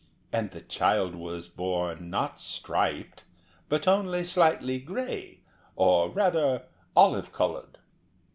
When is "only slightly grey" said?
3.87-5.41